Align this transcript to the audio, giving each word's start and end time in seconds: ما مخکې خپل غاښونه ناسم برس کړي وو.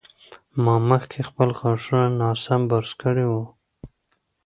ما 0.63 0.75
مخکې 0.89 1.19
خپل 1.29 1.49
غاښونه 1.59 2.05
ناسم 2.21 2.61
برس 2.71 2.91
کړي 3.03 3.25
وو. 3.31 3.43